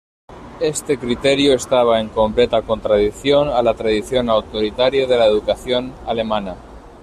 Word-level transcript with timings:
Este 0.61 0.97
criterio 0.97 1.53
estaba 1.53 1.99
en 2.01 2.09
completa 2.09 2.63
contradicción 2.63 3.49
a 3.49 3.61
la 3.61 3.75
tradición 3.75 4.31
autoritaria 4.31 5.05
de 5.05 5.15
la 5.15 5.27
educación 5.27 5.93
alemana. 6.07 6.55